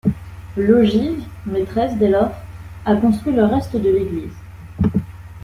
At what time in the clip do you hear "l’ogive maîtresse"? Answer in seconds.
0.57-1.95